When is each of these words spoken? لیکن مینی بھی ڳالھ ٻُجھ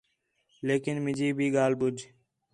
لیکن 0.67 0.95
مینی 1.05 1.29
بھی 1.37 1.47
ڳالھ 1.55 1.75
ٻُجھ 1.79 2.01